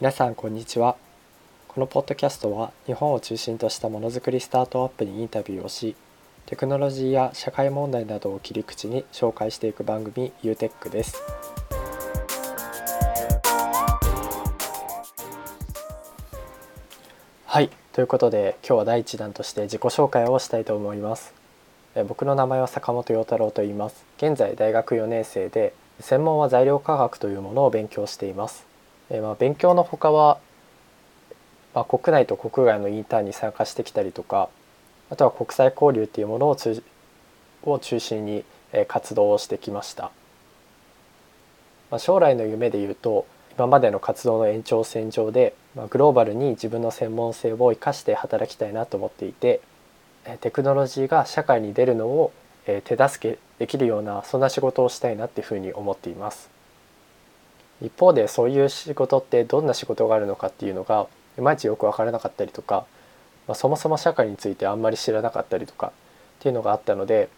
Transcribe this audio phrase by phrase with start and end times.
[0.00, 0.96] 皆さんこんにちは。
[1.68, 5.94] このポッドキャストは日本を中心としたものづくりスタートアップにインタビューをし
[6.46, 11.22] テクノロジーや社会問題などを切り口に紹介していく番組 UTech です。
[17.44, 17.68] はい。
[17.92, 21.34] ということで今日は第1弾として自己紹介をしたいと思います。
[22.08, 24.02] 僕の名前は坂本陽太郎と言います。
[24.16, 28.69] 現在大学4年生で専門は材料科学というものを勉強しています。
[29.10, 30.38] えまあ、勉強のほかは、
[31.74, 34.48] まあ、国内と国外のインターンに参加してきたりとか
[35.10, 36.82] あとは国際交流っていうものをつ
[37.64, 38.44] を中心に
[38.86, 40.12] 活動をしてきました、
[41.90, 49.60] まあ、将来の夢でいうと今までの活動の延長線上で、まあ、グローバルに自分の専門性を生かして働きたいなと思っていて
[50.40, 52.32] テクノロジーが社会に出るのを
[52.64, 56.59] 手助けできるようなそんな仕事をしたいなっていうふうに思っています。
[57.82, 61.06] 一方でそういう仕事ってどんな仕事があるのかっていうのが
[61.38, 62.86] いまいちよく分からなかったりとか、
[63.48, 65.92] まあ、そもそも社会についてあんまり知らなかったりとかっ
[66.40, 67.28] ていうのがあったので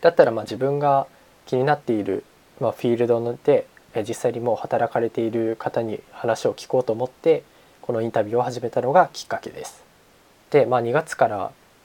[0.00, 1.06] だったらまあ自分が
[1.46, 2.24] 気になっている、
[2.60, 3.66] まあ、フィールドで
[4.06, 7.44] 実際にもう働かれている方に話を聞こうと思って
[7.80, 9.84] このインタビューを始めたのがきっかけです。
[10.50, 11.36] で、まあ、2月から、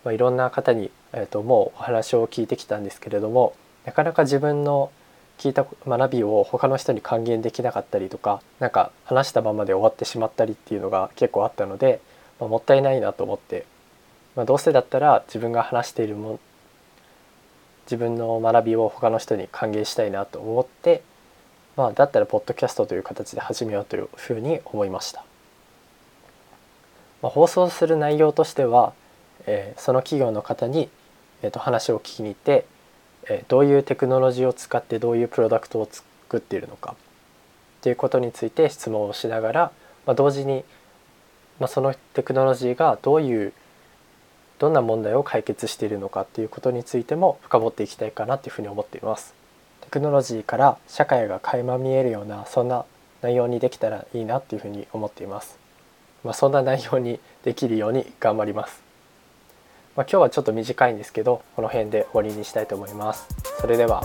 [0.04, 3.54] まあ、いろんな方に、えー、ともうお話を聞いてきたんですけれども
[3.86, 4.92] なかなか自分の
[5.40, 12.02] 聞いた学びを他の人に還元できなかったりとか何か話したままで終わってしまったりっていうのが結構あったので、
[12.40, 13.66] まあ、もったいないなと思って、
[14.36, 16.40] まあ、どうせだったら自分が話しているも
[17.86, 21.02] 自分の学びを他の人に還元したいなと思って、
[21.78, 25.24] まあ、だったらポッドキャストという形で始めようというふうに思いました。
[27.22, 28.94] まあ、放送する内容としては、
[29.46, 30.90] えー、その企業の方に、
[31.42, 32.66] えー、と話を聞きに行って
[33.28, 36.96] えどういうテクノロジーを使ってどういうプロダクトを作っているのか
[37.80, 39.72] っていうことについて質問をしながら、
[40.06, 40.64] まあ、同時に、
[41.60, 43.54] まあ、そのテクノロジーがどういう
[44.60, 49.34] どんな問題を解決しているのかっていうことについても深掘っていきたいかなっていうふうに思っています。
[49.82, 52.86] テクノロジーから社会が垣間見えるようなそんな
[53.22, 55.58] 内容にできたらいいなっていうふうに思っています。
[56.24, 58.89] まあ、そんな内容にできるように頑張ります。
[60.00, 63.28] まあ、今日はちょっと短いんですけどこの辺で終わりにしたいと思います。
[63.60, 64.02] それでは